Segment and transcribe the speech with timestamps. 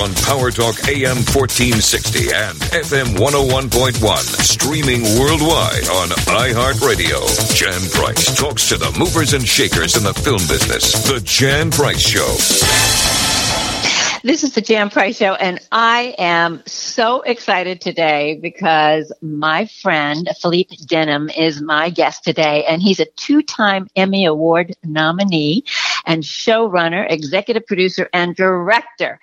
[0.00, 4.00] on Power Talk AM 1460 and FM 101.1.
[4.40, 6.08] Streaming worldwide on
[6.40, 7.20] iHeartRadio.
[7.54, 10.92] Jan Price talks to the movers and shakers in the film business.
[11.06, 12.34] The Jan Price Show.
[14.22, 20.28] This is the Jan Price Show, and I am so excited today because my friend
[20.40, 25.64] Philippe Denham is my guest today, and he's a two time Emmy Award nominee
[26.04, 29.20] and showrunner, executive producer, and director.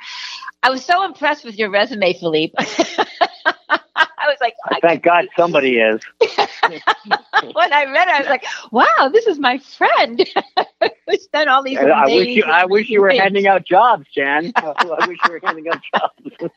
[0.68, 2.54] I was so impressed with your resume, Philippe.
[2.60, 6.02] I was like, thank God somebody is.
[6.20, 10.20] when I read it, I was like, wow, this is my friend
[11.08, 11.78] who's done all these.
[11.78, 14.52] I wish you, I wish you were handing out jobs, Jan.
[14.58, 16.52] I wish you were handing out jobs.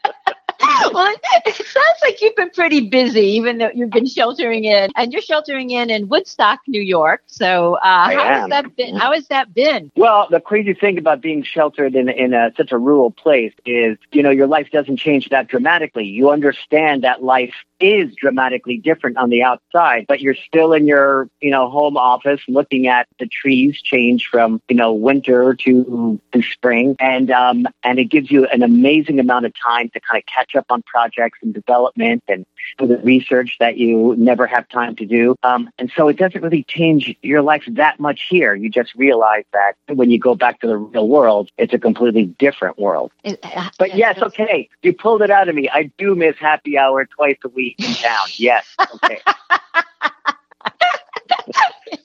[2.20, 5.12] Well, it sounds like you've been pretty busy, even though you've been sheltering in, and
[5.12, 7.22] you're sheltering in in Woodstock, New York.
[7.26, 8.40] So, uh, how am.
[8.40, 8.96] has that been?
[8.96, 9.90] How has that been?
[9.96, 13.98] Well, the crazy thing about being sheltered in in a, such a rural place is,
[14.12, 16.04] you know, your life doesn't change that dramatically.
[16.04, 21.28] You understand that life is dramatically different on the outside, but you're still in your,
[21.40, 26.42] you know, home office looking at the trees change from, you know, winter to, to
[26.42, 26.94] spring.
[27.00, 30.54] And, um, and it gives you an amazing amount of time to kind of catch
[30.54, 32.44] up on projects and development and
[32.78, 35.36] do the research that you never have time to do.
[35.42, 38.54] Um, and so it doesn't really change your life that much here.
[38.54, 42.26] You just realize that when you go back to the real world, it's a completely
[42.26, 43.12] different world.
[43.24, 45.68] uh, But yes, okay, you pulled it out of me.
[45.68, 48.26] I do miss happy hour twice a week in town.
[48.36, 49.20] Yes, okay.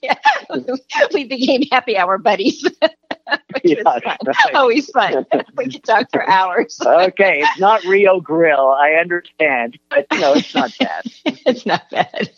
[0.01, 0.15] yeah.
[1.13, 2.67] we became happy hour buddies.
[3.53, 4.17] Which Yes, was fun.
[4.25, 4.55] right.
[4.55, 5.25] Always fun.
[5.57, 6.79] we could talk for hours.
[6.85, 8.69] okay, it's not Rio Grill.
[8.69, 11.03] I understand, but know it's not bad.
[11.25, 12.29] it's not bad.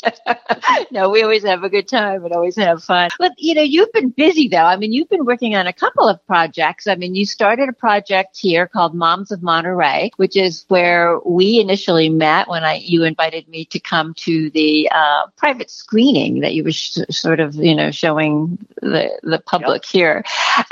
[0.92, 3.10] no, we always have a good time and always have fun.
[3.20, 4.58] But you know, you've been busy though.
[4.64, 6.88] I mean, you've been working on a couple of projects.
[6.88, 11.60] I mean, you started a project here called Moms of Monterey, which is where we
[11.60, 16.54] initially met when I you invited me to come to the uh, private screening that
[16.54, 20.24] you were sh- sort of you know showing the the public here,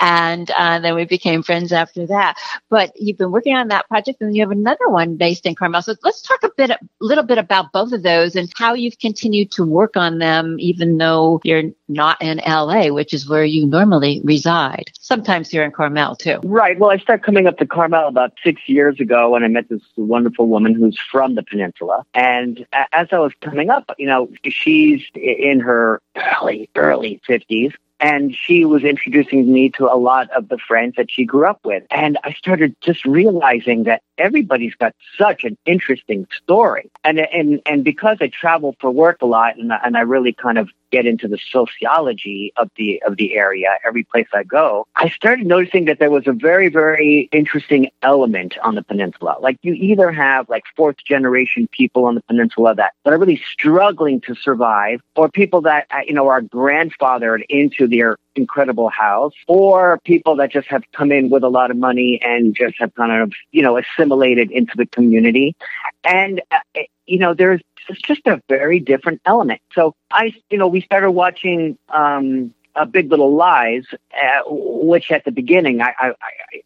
[0.06, 2.38] and uh, then we became friends after that.
[2.70, 5.82] But you've been working on that project, and you have another one based in Carmel.
[5.82, 9.00] So let's talk a bit, a little bit about both of those and how you've
[9.00, 13.66] continued to work on them, even though you're not in LA, which is where you
[13.66, 14.92] normally reside.
[15.00, 16.40] Sometimes you're in Carmel too.
[16.44, 16.78] Right.
[16.78, 19.82] Well, I started coming up to Carmel about six years ago when I met this
[19.96, 22.06] wonderful woman who's from the peninsula.
[22.14, 27.74] And as I was coming up, you know, she's in her early, early 50s.
[28.00, 31.60] And she was introducing me to a lot of the friends that she grew up
[31.64, 31.84] with.
[31.90, 36.90] And I started just realizing that everybody's got such an interesting story.
[37.04, 40.58] And, and, and because I travel for work a lot and, and I really kind
[40.58, 45.10] of get into the sociology of the of the area every place I go, I
[45.10, 49.36] started noticing that there was a very very interesting element on the peninsula.
[49.42, 53.42] Like you either have like fourth generation people on the peninsula that, that are really
[53.52, 60.00] struggling to survive, or people that you know are grandfathered into their incredible house, or
[60.04, 63.22] people that just have come in with a lot of money and just have kind
[63.22, 65.56] of you know assimilated into the community,
[66.04, 69.62] and uh, you know there's it's just a very different element.
[69.74, 73.86] So I, you know, we started watching um, a Big Little Lies,
[74.22, 76.14] uh, which at the beginning I, I, I-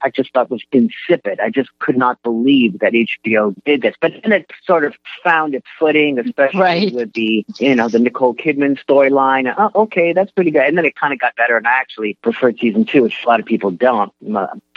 [0.01, 1.39] I just thought was insipid.
[1.39, 3.95] I just could not believe that HBO did this.
[3.99, 4.93] But then it sort of
[5.23, 6.93] found its footing, especially Right.
[6.93, 9.53] with the, you know, the Nicole Kidman storyline.
[9.57, 10.61] Oh, okay, that's pretty good.
[10.61, 13.27] And then it kind of got better, and I actually preferred season two, which a
[13.27, 14.13] lot of people don't.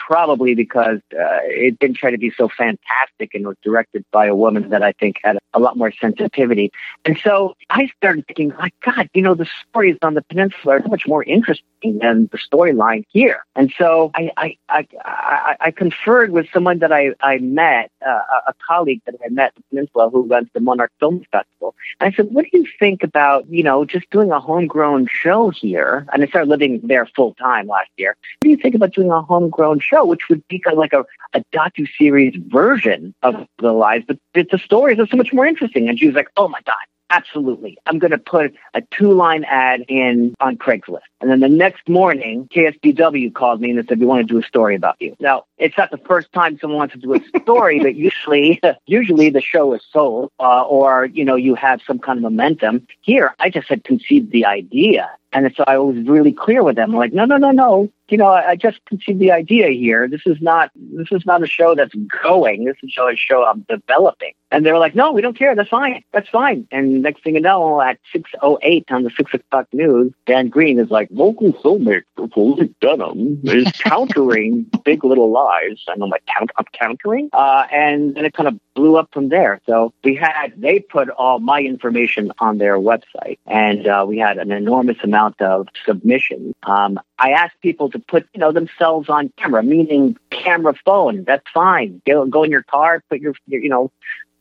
[0.06, 4.34] Probably because uh, it didn't try to be so fantastic and was directed by a
[4.34, 6.72] woman that I think had a lot more sensitivity.
[7.04, 10.82] And so I started thinking, my God, you know, the stories on the peninsula are
[10.82, 13.44] so much more interesting than the storyline here.
[13.54, 18.10] And so I, I, I, I, I conferred with someone that I, I met, uh,
[18.10, 21.74] a- a colleague that I met at the peninsula who runs the Monarch Film Festival.
[22.00, 25.50] And I said, what do you think about, you know, just doing a homegrown show
[25.50, 26.06] here?
[26.12, 28.16] And I started living there full time last year.
[28.40, 30.92] What do you think about doing a homegrown show, which would be kind of like
[30.92, 31.04] a,
[31.34, 35.88] a docu-series version of the lives, but the stories are so much more interesting.
[35.88, 36.74] And she was like, oh my God,
[37.10, 37.78] absolutely.
[37.86, 41.00] I'm going to put a two-line ad in on Craigslist.
[41.20, 44.40] And then the next morning, KSBW called me and they said, we want to do
[44.40, 45.14] a story about you.
[45.20, 49.30] Now, it's not the first time someone wants to do a story, but usually, usually
[49.30, 52.86] the show is sold uh, or, you know, you have some kind of momentum.
[53.00, 55.10] Here, I just had conceived the idea.
[55.32, 56.90] And so I was really clear with them.
[56.90, 57.90] I'm like, no, no, no, no.
[58.08, 60.06] You know, I, I just conceived the idea here.
[60.06, 62.66] This is not this is not a show that's going.
[62.66, 64.34] This is a show I'm developing.
[64.50, 65.54] And they were like, no, we don't care.
[65.54, 66.04] That's fine.
[66.12, 66.68] That's fine.
[66.70, 70.90] And next thing you know, at 6.08 on the 6 o'clock news, Dan Green is
[70.90, 72.02] like, local filmmaker
[72.34, 75.51] Philippe Denham is countering Big Little Lies.
[75.52, 75.84] Lies.
[75.88, 77.30] I know my count, I'm countering.
[77.32, 79.60] Uh, and then it kind of blew up from there.
[79.66, 84.38] So we had, they put all my information on their website and uh, we had
[84.38, 86.54] an enormous amount of submissions.
[86.62, 91.24] Um, I asked people to put, you know, themselves on camera, meaning camera phone.
[91.24, 92.02] That's fine.
[92.06, 93.90] Go, go in your car, put your, your you know,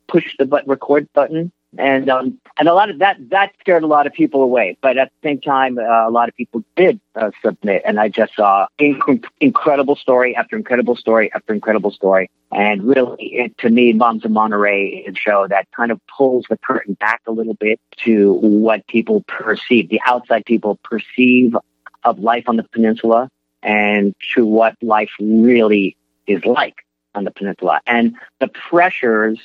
[0.08, 3.88] push the but record button and um, and a lot of that that scared a
[3.88, 4.78] lot of people away.
[4.82, 8.10] But at the same time, uh, a lot of people did uh, submit, and I
[8.10, 12.30] just saw inc- incredible story after incredible story after incredible story.
[12.52, 16.46] And really, it, to me, Moms of Monterey is a show that kind of pulls
[16.50, 21.56] the curtain back a little bit to what people perceive, the outside people perceive
[22.04, 23.30] of life on the peninsula,
[23.64, 25.96] and to what life really
[26.28, 26.86] is like
[27.16, 29.40] on the peninsula, and the pressures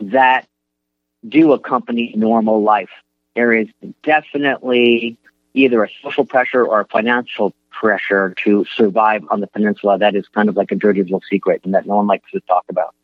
[0.00, 0.46] that
[1.28, 2.90] do accompany normal life.
[3.34, 3.68] There is
[4.02, 5.18] definitely
[5.54, 10.26] either a social pressure or a financial pressure to survive on the peninsula that is
[10.34, 12.94] kind of like a dirty little secret and that no one likes to talk about.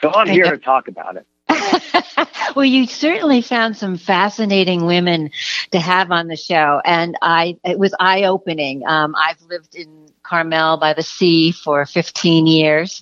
[0.00, 1.26] So I'm here to talk about it.
[2.56, 5.30] well, you certainly found some fascinating women
[5.70, 8.86] to have on the show, and I it was eye opening.
[8.86, 13.00] Um, I've lived in Carmel by the sea for 15 years.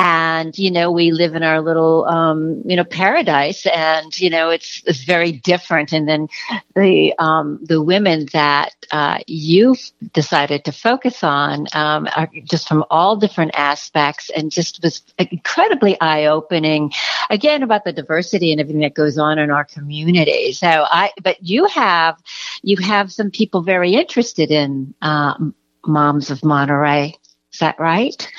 [0.00, 4.50] And, you know, we live in our little, um, you know, paradise and, you know,
[4.50, 5.92] it's, it's very different.
[5.92, 6.28] And then
[6.76, 12.84] the, um, the women that, uh, you've decided to focus on, um, are just from
[12.90, 16.92] all different aspects and just was incredibly eye opening
[17.28, 20.52] again about the diversity and everything that goes on in our community.
[20.52, 22.22] So I, but you have,
[22.62, 27.16] you have some people very interested in, um, Moms of Monterey.
[27.52, 28.30] Is that right?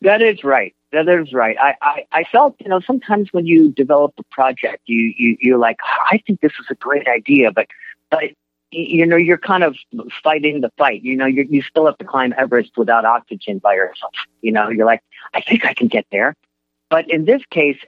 [0.00, 0.74] That is right.
[0.92, 1.56] That is right.
[1.58, 5.58] I, I, I felt, you know, sometimes when you develop a project, you, you, you're
[5.58, 5.78] like,
[6.10, 7.68] I think this is a great idea, but,
[8.10, 8.24] but,
[8.72, 9.76] you know, you're kind of
[10.22, 11.02] fighting the fight.
[11.02, 14.12] You know, you you still have to climb Everest without oxygen by yourself.
[14.42, 15.02] You know, you're like,
[15.34, 16.36] I think I can get there.
[16.88, 17.78] But in this case,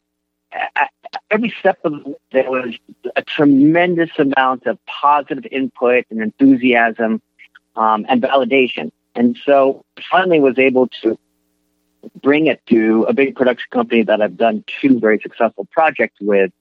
[1.31, 2.75] every step of the way, there was
[3.14, 7.22] a tremendous amount of positive input and enthusiasm
[7.76, 8.90] um, and validation.
[9.14, 11.16] And so finally was able to
[12.22, 16.52] bring it to a big production company that I've done two very successful projects with.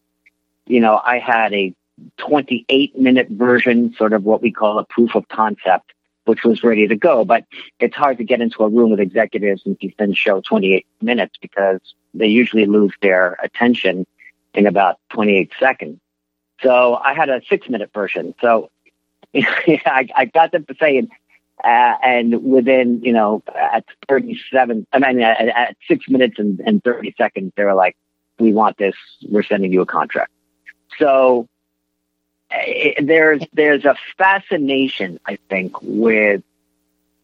[0.67, 1.73] You know, I had a
[2.17, 5.93] 28 minute version, sort of what we call a proof of concept,
[6.25, 7.25] which was ready to go.
[7.25, 7.45] But
[7.79, 11.81] it's hard to get into a room with executives and then show 28 minutes because
[12.13, 14.05] they usually lose their attention
[14.53, 15.99] in about 28 seconds.
[16.61, 18.35] So I had a six minute version.
[18.41, 18.69] So
[19.35, 21.07] I, I got them to say,
[21.63, 26.83] uh, and within, you know, at 37, I mean, at, at six minutes and, and
[26.83, 27.95] 30 seconds, they were like,
[28.39, 28.95] we want this.
[29.29, 30.31] We're sending you a contract.
[30.97, 31.47] So
[32.49, 36.43] it, uh, there's, there's a fascination, I think, with,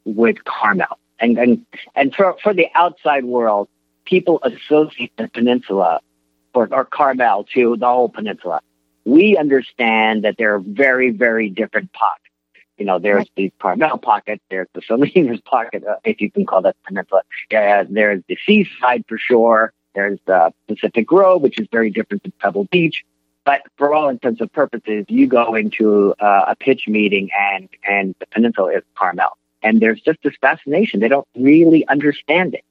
[0.05, 3.67] with Carmel and, and, and for, for the outside world,
[4.05, 5.99] people associate the peninsula
[6.53, 8.61] or, or Carmel to the whole peninsula
[9.07, 12.26] we understand that there are very, very different pockets.
[12.77, 16.62] You know, there's the Carmel pocket, there's the Salinas pocket, uh, if you can call
[16.62, 17.24] that peninsula.
[17.51, 19.74] Yeah, there's the seaside for sure.
[19.95, 23.03] There's the Pacific Grove, which is very different than Pebble Beach.
[23.45, 28.13] But for all intents and purposes, you go into uh, a pitch meeting and, and
[28.19, 29.38] the peninsula is Carmel.
[29.63, 31.00] And there's just this fascination.
[31.00, 32.65] They don't really understand it.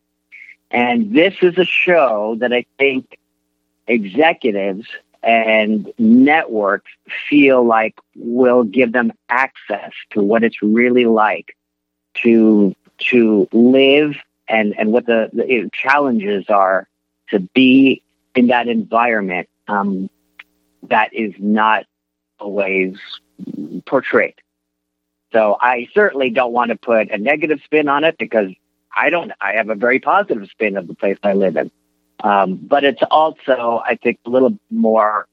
[0.71, 3.19] And this is a show that I think
[3.89, 4.87] executives
[5.27, 6.91] and networks
[7.29, 11.57] feel like will give them access to what it's really like
[12.15, 14.15] to to live
[14.49, 16.89] and and what the, the challenges are
[17.31, 18.03] to be
[18.37, 20.09] in that environment um,
[20.85, 21.87] that is not
[22.39, 22.97] always
[23.85, 24.35] portrayed.
[25.33, 28.53] So I certainly don't want to put a negative spin on it because
[28.97, 29.33] I don't.
[29.41, 31.73] I have a very positive spin of the place I live in.
[32.23, 35.27] Um, but it's also, I think, a little more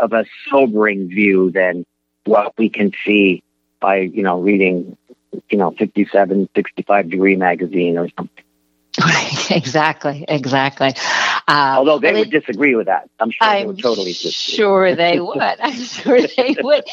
[0.00, 1.86] of a sobering view than
[2.24, 3.42] what we can see
[3.80, 4.96] by, you know, reading,
[5.50, 8.44] you know, 57, 65 degree magazine or something.
[9.50, 10.92] exactly, exactly.
[11.46, 14.56] Uh, Although they would disagree with that, I'm sure I'm they would totally disagree.
[14.56, 15.36] Sure, they would.
[15.36, 16.84] I'm sure they would.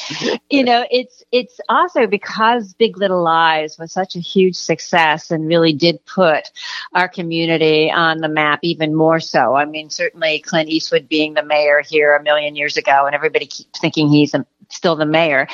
[0.50, 5.48] You know, it's it's also because Big Little Lies was such a huge success and
[5.48, 6.52] really did put
[6.94, 9.56] our community on the map even more so.
[9.56, 13.46] I mean, certainly Clint Eastwood being the mayor here a million years ago, and everybody
[13.46, 15.48] keeps thinking he's a still the mayor.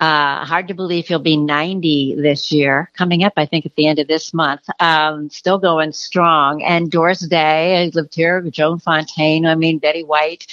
[0.00, 3.86] Uh, hard to believe he'll be 90 this year, coming up, I think, at the
[3.86, 4.62] end of this month.
[4.80, 6.62] Um, still going strong.
[6.62, 10.46] And Doris Day, I lived here, Joan Fontaine, I mean, Betty White,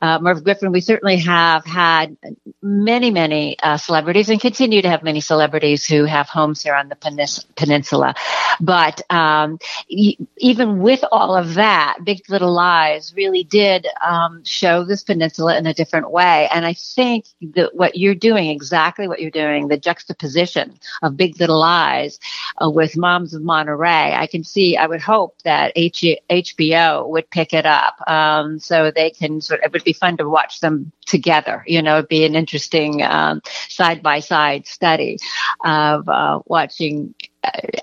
[0.00, 0.72] uh, Merv Griffin.
[0.72, 2.16] We certainly have had
[2.62, 6.88] many, many uh, celebrities and continue to have many celebrities who have homes here on
[6.88, 8.14] the peninsula.
[8.60, 15.02] But um, even with all of that, Big Little Lies really did um, show this
[15.02, 16.48] peninsula in a different way.
[16.52, 21.38] And I think that what you're doing, exactly what you're doing, the juxtaposition of Big
[21.40, 22.18] Little Lies
[22.62, 27.30] uh, with Moms of Monterey, I can see, I would hope that H- HBO would
[27.30, 30.60] pick it up um, so they can sort of, it would be fun to watch
[30.60, 31.64] them together.
[31.66, 33.02] You know, it'd be an interesting
[33.68, 35.18] side by side study
[35.64, 37.14] of uh, watching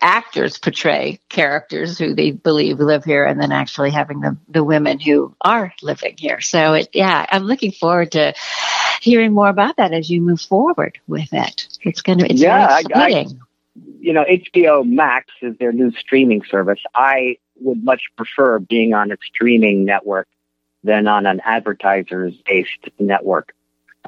[0.02, 5.00] actors portray characters who they believe live here and then actually having the, the women
[5.00, 6.42] who are living here.
[6.42, 8.34] So it, yeah, I'm looking forward to
[9.02, 11.68] hearing more about that as you move forward with it.
[11.82, 13.28] It's going to, it's yeah, exciting.
[13.28, 16.80] I, I, you know, HBO Max is their new streaming service.
[16.94, 20.28] I would much prefer being on a streaming network
[20.84, 23.54] than on an advertisers based network.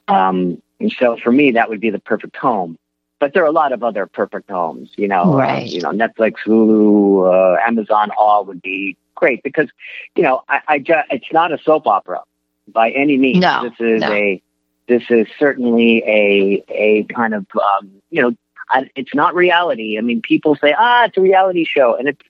[0.08, 2.78] Um, and so for me, that would be the perfect home
[3.20, 5.64] but there are a lot of other perfect homes, you know, right.
[5.64, 9.70] uh, you know, Netflix, Hulu, uh, Amazon, all would be great because,
[10.16, 12.22] you know, I, I just, it's not a soap opera
[12.68, 13.40] by any means.
[13.40, 14.12] No, this is no.
[14.12, 14.42] a,
[14.88, 18.36] this is certainly a, a kind of, um, you know,
[18.70, 19.98] I, it's not reality.
[19.98, 21.96] I mean, people say, ah, it's a reality show.
[21.96, 22.22] And it's,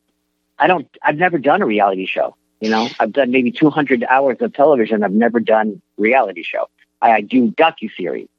[0.58, 2.36] I don't, I've never done a reality show.
[2.60, 5.04] You know, I've done maybe 200 hours of television.
[5.04, 6.70] I've never done reality show.
[7.02, 8.30] I, I do docu series.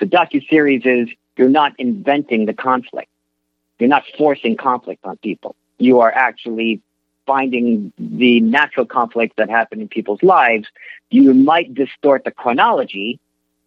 [0.00, 3.08] The docu series is you're not inventing the conflict.
[3.78, 5.56] You're not forcing conflict on people.
[5.78, 6.80] You are actually
[7.26, 10.68] finding the natural conflicts that happen in people's lives.
[11.10, 13.18] You might distort the chronology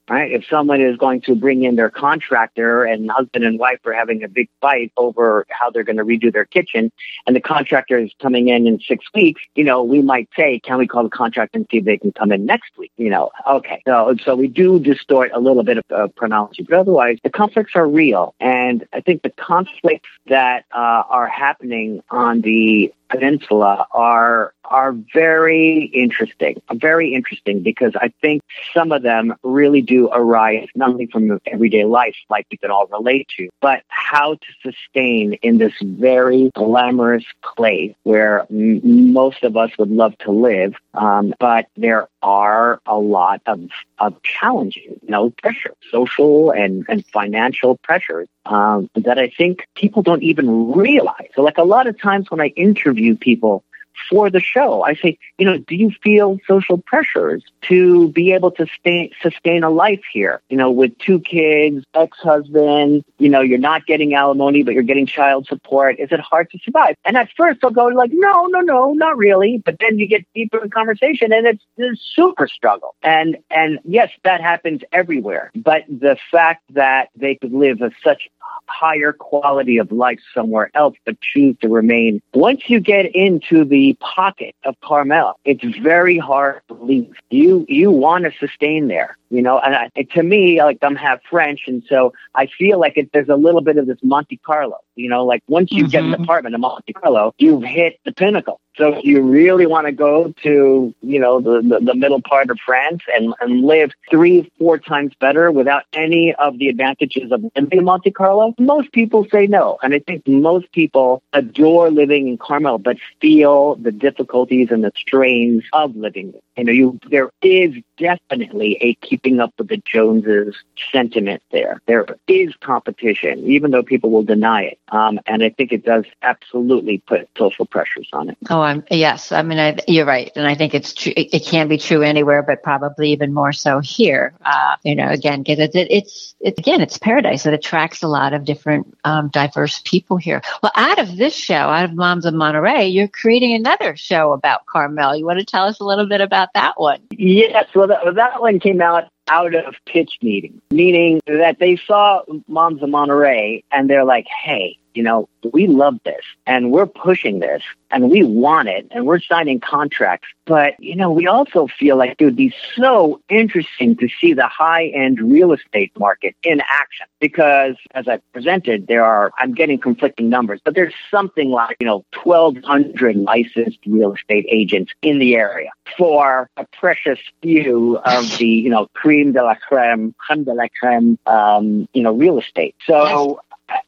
[0.09, 0.31] right?
[0.31, 4.23] If someone is going to bring in their contractor and husband and wife are having
[4.23, 6.91] a big fight over how they're going to redo their kitchen
[7.25, 10.77] and the contractor is coming in in six weeks, you know, we might say, can
[10.77, 12.91] we call the contractor and see if they can come in next week?
[12.97, 13.81] You know, okay.
[13.85, 17.71] So, so we do distort a little bit of uh, chronology, but otherwise the conflicts
[17.75, 18.35] are real.
[18.39, 25.91] And I think the conflicts that uh, are happening on the peninsula are are very
[25.93, 28.41] interesting, very interesting because I think
[28.73, 32.87] some of them really do arise not only from everyday life, like we can all
[32.87, 39.55] relate to, but how to sustain in this very glamorous place where m- most of
[39.55, 45.09] us would love to live, um, but there are a lot of, of challenges, you
[45.09, 51.29] know, pressure, social and, and financial pressures um, that I think people don't even realize.
[51.35, 53.63] So, like a lot of times when I interview people,
[54.09, 54.83] for the show.
[54.83, 59.63] I say, you know, do you feel social pressures to be able to stay, sustain
[59.63, 60.41] a life here?
[60.49, 65.05] You know, with two kids, ex-husband, you know, you're not getting alimony, but you're getting
[65.05, 65.99] child support.
[65.99, 66.95] Is it hard to survive?
[67.05, 69.61] And at first they'll go like, no, no, no, not really.
[69.63, 72.95] But then you get deeper in conversation and it's a super struggle.
[73.01, 75.51] And, and yes, that happens everywhere.
[75.55, 78.29] But the fact that they could live a such
[78.67, 82.21] higher quality of life somewhere else, but choose to remain.
[82.33, 87.13] Once you get into the pocket of Carmel, it's very hard to leave.
[87.29, 89.59] You you want to sustain there, you know.
[89.59, 93.29] And I, to me, like I'm half French, and so I feel like it, there's
[93.29, 94.77] a little bit of this Monte Carlo.
[94.95, 95.91] You know, like once you mm-hmm.
[95.91, 98.59] get an apartment in Monte Carlo, you've hit the pinnacle.
[98.77, 102.49] So if you really want to go to, you know, the, the, the, middle part
[102.49, 107.43] of France and, and live three, four times better without any of the advantages of
[107.55, 109.77] living in Monte Carlo, most people say no.
[109.81, 114.91] And I think most people adore living in Carmel, but feel the difficulties and the
[114.97, 116.33] strains of living.
[116.57, 120.55] You know, you, there is definitely a keeping up with the Joneses
[120.91, 121.81] sentiment there.
[121.85, 124.79] There is competition, even though people will deny it.
[124.89, 128.37] Um, and I think it does absolutely put social pressures on it.
[128.49, 129.31] Oh, I'm, yes.
[129.31, 130.31] I mean, I, you're right.
[130.35, 131.13] And I think it's true.
[131.15, 134.33] It, it, can be true anywhere, but probably even more so here.
[134.43, 137.45] Uh, you know, again, because it, it, it's, it's, again, it's paradise.
[137.45, 140.41] It attracts a lot of different, um, diverse people here.
[140.61, 144.65] Well, out of this show, out of Moms of Monterey, you're creating another show about
[144.67, 145.15] Carmel.
[145.15, 147.01] You want to tell us a little bit about that one?
[147.11, 147.67] Yes.
[147.73, 152.81] Well, that, that one came out out of pitch meeting, meaning that they saw Moms
[152.81, 157.61] of Monterey and they're like, hey, you know, we love this and we're pushing this
[157.91, 160.27] and we want it and we're signing contracts.
[160.45, 164.47] But, you know, we also feel like it would be so interesting to see the
[164.47, 169.79] high end real estate market in action because as I presented, there are, I'm getting
[169.79, 175.35] conflicting numbers, but there's something like, you know, 1,200 licensed real estate agents in the
[175.35, 180.53] area for a precious few of the, you know, cream de la creme, creme de
[180.53, 182.75] la creme, um, you know, real estate.
[182.85, 183.39] So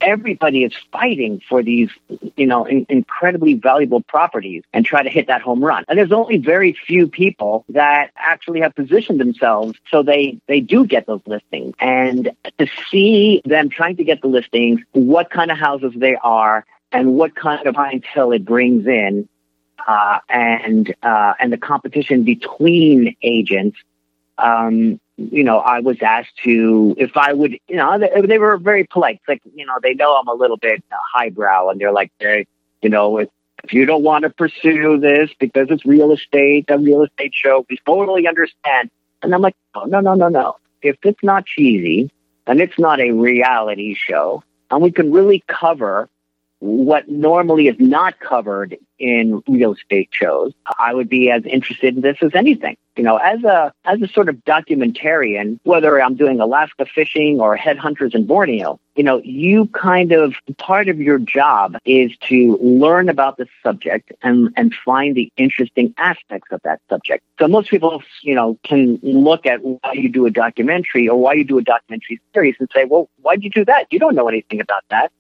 [0.02, 1.90] everybody is fighting for these,
[2.36, 5.84] you know, in, incredibly valuable properties and try to hit that home run.
[5.88, 10.86] And there's only very few people that actually have positioned themselves so they they do
[10.86, 11.76] get those listings.
[11.80, 16.66] And to see them trying to get the listings, what kind of houses they are,
[16.92, 19.28] and what kind of clientele it brings in,
[19.88, 23.78] uh, and uh, and the competition between agents.
[24.38, 28.58] Um, you know, I was asked to, if I would, you know, they, they were
[28.58, 29.20] very polite.
[29.28, 32.46] Like, you know, they know I'm a little bit highbrow and they're like, hey,
[32.82, 33.30] you know, if,
[33.64, 37.66] if you don't want to pursue this because it's real estate, a real estate show,
[37.68, 38.92] we totally understand.
[39.24, 40.58] And I'm like, oh, no, no, no, no.
[40.84, 42.12] If it's not cheesy
[42.46, 46.10] and it's not a reality show and we can really cover
[46.60, 52.02] what normally is not covered in real estate shows, I would be as interested in
[52.02, 52.78] this as anything.
[52.98, 57.56] You know, as a as a sort of documentarian, whether I'm doing Alaska fishing or
[57.56, 63.08] headhunters in Borneo, you know, you kind of part of your job is to learn
[63.08, 67.24] about the subject and and find the interesting aspects of that subject.
[67.40, 71.34] So most people, you know, can look at why you do a documentary or why
[71.34, 73.86] you do a documentary series and say, well, why'd you do that?
[73.92, 75.12] You don't know anything about that.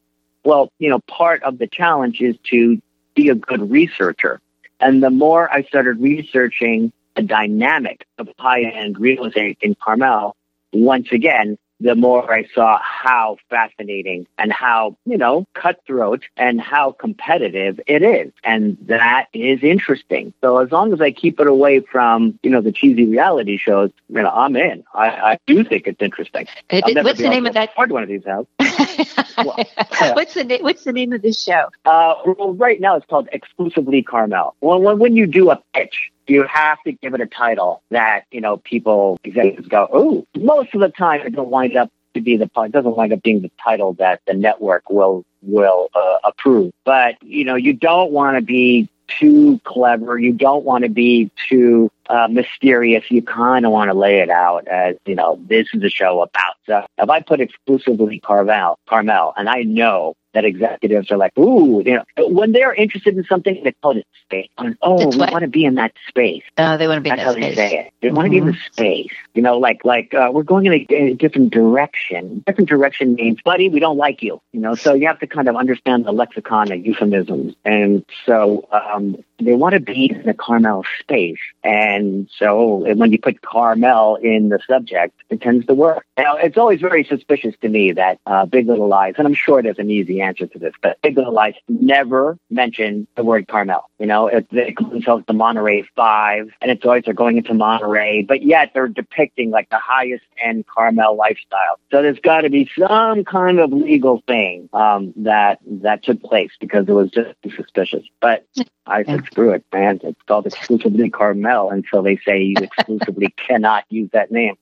[0.43, 2.81] Well, you know, part of the challenge is to
[3.13, 4.41] be a good researcher.
[4.79, 10.37] And the more I started researching the dynamic of high end real estate in Carmel,
[10.71, 16.91] once again, the more I saw how fascinating and how, you know, cutthroat and how
[16.91, 18.31] competitive it is.
[18.43, 20.33] And that is interesting.
[20.41, 23.91] So as long as I keep it away from, you know, the cheesy reality shows,
[24.09, 24.83] you know, I'm in.
[24.93, 26.47] I, I do think it's interesting.
[26.69, 27.69] It, what's the name of that?
[27.69, 28.47] Hard one of these houses.
[29.37, 29.55] well,
[30.13, 30.63] what's the name?
[30.63, 31.69] What's the name of this show?
[31.85, 34.55] Uh, well, right now it's called Exclusively Carmel.
[34.61, 38.25] Well, when, when you do a pitch, you have to give it a title that
[38.31, 40.27] you know people executives go, oh.
[40.35, 43.21] Most of the time, it doesn't wind up to be the it doesn't wind up
[43.21, 46.71] being the title that the network will will uh, approve.
[46.83, 50.17] But you know, you don't want to be too clever.
[50.17, 53.03] You don't want to be too uh, mysterious.
[53.09, 56.21] You kind of want to lay it out as, you know, this is a show
[56.21, 56.55] about.
[56.97, 61.95] If I put exclusively Carmel, Carmel, and I know that executives are like, ooh, you
[61.95, 64.47] know, when they're interested in something, they call it space.
[64.83, 66.43] Oh, we want to be in that space.
[66.59, 67.55] Oh, they want to be That's in that how space.
[67.55, 67.93] they say it.
[68.01, 68.15] They mm-hmm.
[68.17, 69.11] want to be in the space.
[69.33, 72.43] You know, like like uh, we're going in a, in a, different direction.
[72.45, 74.39] Different direction means, buddy, we don't like you.
[74.51, 77.55] You know, so you have to kind of understand the lexicon of euphemisms.
[77.65, 81.39] And so um, they want to be in the Carmel space.
[81.63, 81.96] And
[82.37, 86.05] so when you put Carmel in the subject, it tends to work.
[86.17, 89.61] Now, it's always very suspicious to me that uh, Big Little Lies, and I'm sure
[89.61, 93.89] there's an easy answer to this, but Big Little Lies never mention the word Carmel.
[93.99, 97.53] You know, it, they call themselves the Monterey Five, and it's always they're going into
[97.53, 101.79] Monterey, but yet they're depicting like the highest end Carmel lifestyle.
[101.91, 106.51] So there's got to be some kind of legal thing um, that that took place
[106.59, 108.03] because it was just suspicious.
[108.21, 108.45] But
[108.85, 109.99] I said, screw it, man.
[110.03, 114.55] It's called exclusively Carmel until they say you exclusively cannot use that name.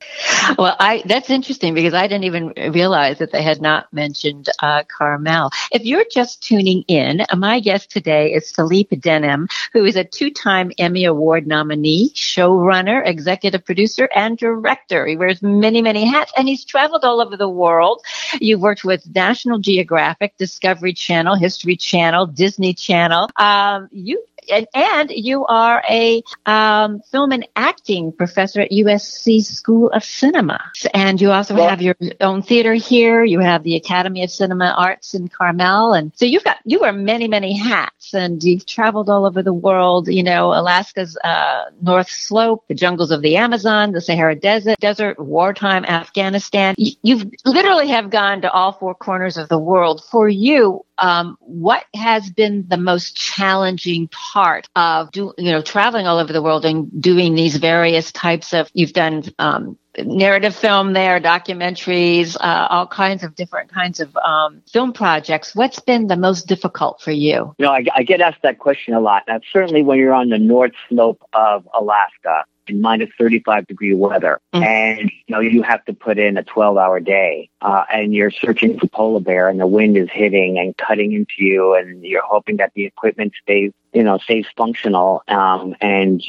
[0.57, 4.83] Well, I that's interesting because I didn't even realize that they had not mentioned uh,
[4.83, 5.51] Carmel.
[5.71, 10.71] If you're just tuning in, my guest today is Philippe Denham, who is a two-time
[10.77, 15.05] Emmy Award nominee, showrunner, executive producer, and director.
[15.05, 18.01] He wears many, many hats, and he's traveled all over the world.
[18.39, 23.29] You've worked with National Geographic, Discovery Channel, History Channel, Disney Channel.
[23.37, 29.89] Um, you and, and you are a um, film and acting professor at USC School
[29.91, 30.71] of Cinema.
[30.93, 33.23] And you also have your own theater here.
[33.23, 35.93] You have the Academy of Cinema Arts in Carmel.
[35.93, 39.53] And so you've got, you wear many, many hats and you've traveled all over the
[39.53, 44.79] world, you know, Alaska's uh, North Slope, the jungles of the Amazon, the Sahara Desert,
[44.79, 46.75] desert, wartime Afghanistan.
[46.77, 50.03] You, you've literally have gone to all four corners of the world.
[50.11, 56.07] For you, um, what has been the most challenging part of do, you know traveling
[56.07, 60.93] all over the world and doing these various types of you've done um, narrative film
[60.93, 65.55] there, documentaries, uh, all kinds of different kinds of um, film projects.
[65.55, 67.55] What's been the most difficult for you?
[67.57, 69.23] You know, I, I get asked that question a lot.
[69.27, 74.39] Now, certainly when you're on the north slope of Alaska, in minus 35 degree weather
[74.53, 74.63] mm-hmm.
[74.63, 78.31] and you know you have to put in a 12 hour day uh, and you're
[78.31, 82.25] searching for polar bear and the wind is hitting and cutting into you and you're
[82.25, 85.23] hoping that the equipment stays you know, stays functional.
[85.27, 86.21] Um, and,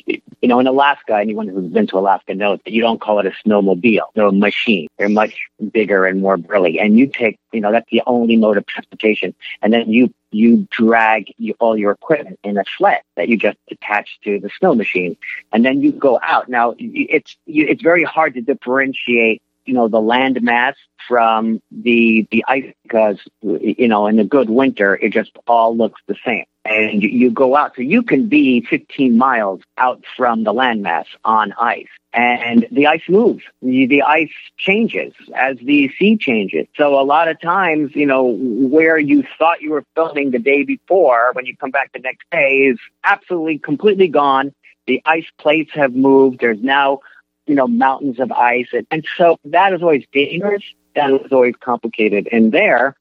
[0.42, 3.27] you know, in Alaska, anyone who's been to Alaska knows that you don't call it
[3.27, 4.03] a snowmobile.
[4.14, 4.88] They're a machine.
[4.99, 6.79] They're much bigger and more burly.
[6.79, 9.35] And you take, you know, that's the only mode of transportation.
[9.62, 13.59] And then you, you drag you, all your equipment in a sled that you just
[13.70, 15.16] attach to the snow machine.
[15.53, 16.49] And then you go out.
[16.49, 20.77] Now, it's, you, it's very hard to differentiate you know the land mass
[21.09, 26.01] from the the ice because you know in a good winter it just all looks
[26.07, 27.76] the same and you go out.
[27.76, 31.88] So you can be 15 miles out from the landmass on ice.
[32.12, 33.44] And the ice moves.
[33.61, 36.66] The, ice changes as the sea changes.
[36.74, 40.62] So a lot of times, you know, where you thought you were filming the day
[40.64, 44.55] before, when you come back the next day, is absolutely completely gone.
[44.87, 46.40] The ice plates have moved.
[46.40, 47.00] There's now,
[47.46, 48.68] you know, mountains of ice.
[48.72, 50.64] And, and so that is always dangerous.
[50.94, 52.29] That is always complicated.
[52.33, 52.96] And there,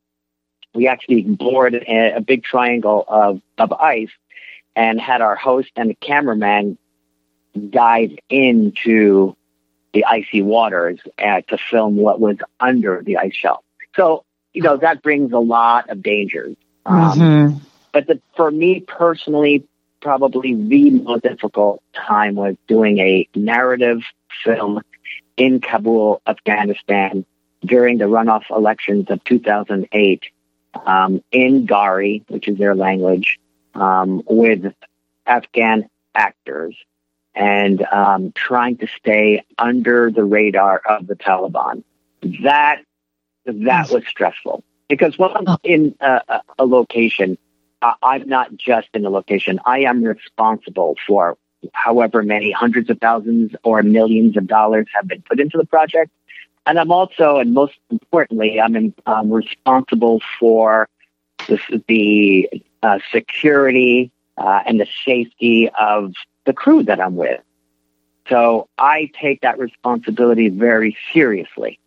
[0.76, 4.10] we actually bored a, a big triangle of, of ice
[4.76, 6.78] and had our host and the cameraman
[7.70, 9.36] dive into
[9.94, 13.64] the icy waters uh, to film what was under the ice shelf.
[13.96, 16.58] So, you know, that brings a lot of dangers.
[16.86, 17.58] Um, mm-hmm.
[17.94, 19.66] But the, for me personally,
[20.02, 24.02] probably the most difficult time was doing a narrative
[24.44, 24.82] film
[25.38, 27.26] in Kabul, Afghanistan
[27.66, 30.24] during the runoff elections of 2008
[30.86, 33.40] um, in Dari, which is their language,
[33.74, 34.74] um, with
[35.26, 36.76] Afghan actors
[37.34, 41.84] and um, trying to stay under the radar of the Taliban.
[42.44, 42.82] That
[43.46, 47.38] that was stressful because when I'm in a, a location,
[47.82, 49.60] I'm not just in a location.
[49.66, 51.38] I am responsible for
[51.74, 56.12] however many hundreds of thousands or millions of dollars have been put into the project.
[56.66, 60.90] And I'm also, and most importantly, I'm, in, I'm responsible for
[61.48, 62.50] the, the
[62.82, 66.14] uh, security uh, and the safety of
[66.46, 67.42] the crew that I'm with.
[68.30, 71.80] So I take that responsibility very seriously.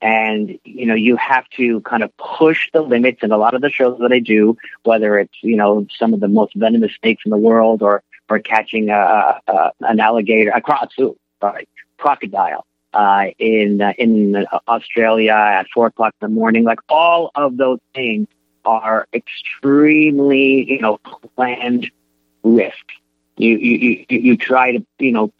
[0.00, 3.62] And, you know, you have to kind of push the limits in a lot of
[3.62, 7.22] the shows that I do, whether it's, you know, some of the most venomous snakes
[7.24, 13.26] in the world or, or catching a, a an alligator, a cro- sorry, crocodile uh,
[13.38, 16.64] in uh, in Australia at four o'clock in the morning.
[16.64, 18.28] Like all of those things
[18.64, 20.98] are extremely, you know,
[21.36, 21.90] planned
[22.42, 22.94] risks
[23.38, 25.32] you, you, you, you try to, you know,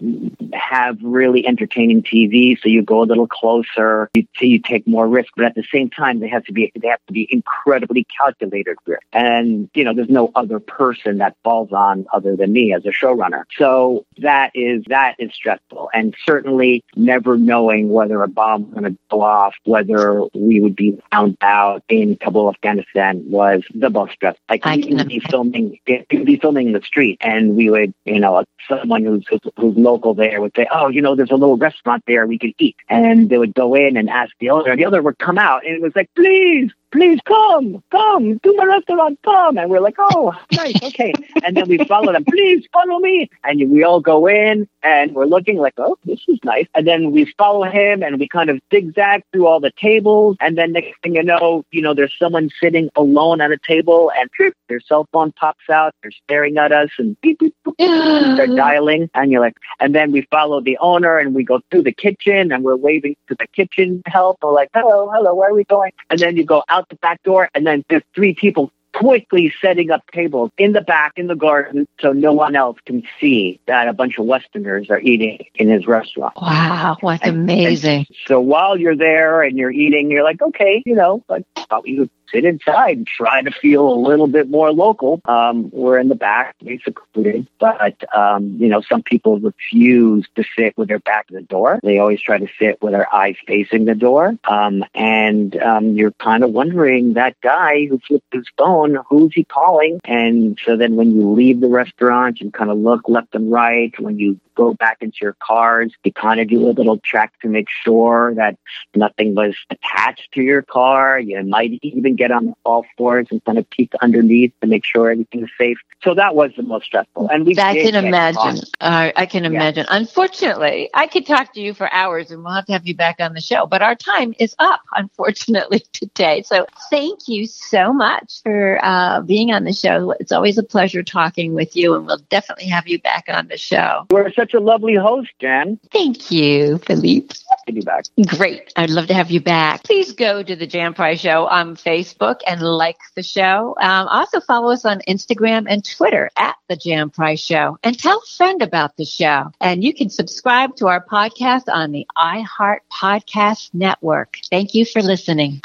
[0.53, 2.59] have really entertaining TV.
[2.61, 5.91] So you go a little closer, you, you take more risk, but at the same
[5.91, 9.03] time, they have to be, they have to be incredibly calculated risk.
[9.13, 12.91] And, you know, there's no other person that falls on other than me as a
[12.91, 13.45] showrunner.
[13.57, 15.91] So that is, that is stressful.
[15.93, 20.77] And certainly never knowing whether a bomb was going to go off, whether we would
[20.77, 24.43] be found out in Kabul, Afghanistan was the most stressful.
[24.49, 28.21] Like we could be filming, we be filming in the street and we would you
[28.21, 32.05] know, someone who's, who's local there would say, oh, you know, there's a little restaurant
[32.07, 32.77] there we could eat.
[32.89, 35.75] And they would go in and ask the owner, the owner would come out and
[35.75, 39.59] it was like, please, please come, come to my restaurant, come.
[39.59, 41.13] And we're like, oh, nice, okay.
[41.45, 43.29] and then we follow them, please follow me.
[43.45, 46.67] And we all go in and we're looking like, oh, this is nice.
[46.75, 50.37] And then we follow him and we kind of zigzag through all the tables.
[50.41, 54.11] And then next thing you know, you know, there's someone sitting alone at a table
[54.17, 54.31] and
[54.69, 55.95] their cell phone pops out.
[56.03, 59.11] They're staring at us and beep, beep, beep, they're dialing.
[59.15, 62.53] And you're like, and then we follow the owner and we go through the kitchen
[62.53, 64.39] and we're waving to the kitchen help.
[64.43, 65.93] We're like, hello, hello, where are we going?
[66.11, 69.53] And then you go out out the back door, and then there's three people quickly
[69.61, 73.61] setting up tables in the back in the garden so no one else can see
[73.67, 76.35] that a bunch of Westerners are eating in his restaurant.
[76.37, 78.07] Wow, what's and, amazing.
[78.09, 81.65] And so while you're there and you're eating, you're like, okay, you know, like, I
[81.65, 85.21] thought you would sit inside and try to feel a little bit more local.
[85.25, 90.77] Um, we're in the back, basically, but um, you know, some people refuse to sit
[90.77, 91.79] with their back to the door.
[91.83, 96.13] They always try to sit with their eyes facing the door, um, and um, you're
[96.13, 100.01] kind of wondering that guy who flipped his phone, who's he calling?
[100.05, 103.93] And so then when you leave the restaurant, you kind of look left and right.
[103.99, 105.93] When you go back into your cars.
[106.05, 108.59] You kind of do a little check to make sure that
[108.95, 111.19] nothing was attached to your car.
[111.21, 114.85] You might even get on the all fours and kind of peek underneath to make
[114.85, 115.79] sure everything's safe.
[116.03, 117.29] So that was the most stressful.
[117.29, 118.63] And we I can imagine.
[118.81, 119.87] Uh, I can imagine.
[119.89, 123.17] Unfortunately, I could talk to you for hours and we'll have to have you back
[123.21, 126.43] on the show, but our time is up, unfortunately, today.
[126.43, 130.13] So thank you so much for uh, being on the show.
[130.19, 133.57] It's always a pleasure talking with you, and we'll definitely have you back on the
[133.57, 134.07] show.
[134.11, 135.79] Were such a lovely host, Jan.
[135.93, 137.35] Thank you, Philippe.
[137.67, 138.05] To be back.
[138.27, 138.73] Great.
[138.77, 139.85] I'd love to have you back.
[139.85, 143.77] Please go to the Jan Price Show on Facebook and like the show.
[143.81, 148.19] Um, also follow us on Instagram and Twitter at the Jan Price Show and tell
[148.19, 149.51] a friend about the show.
[149.61, 154.39] And you can subscribe to our podcast on the iHeart Podcast Network.
[154.51, 155.61] Thank you for listening.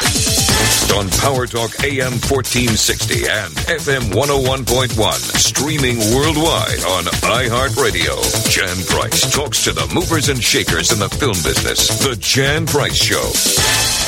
[0.93, 5.13] On Power Talk AM 1460 and FM 101.1.
[5.37, 8.15] Streaming worldwide on iHeartRadio.
[8.49, 11.87] Jan Price talks to the movers and shakers in the film business.
[11.99, 14.02] The Jan Price Show.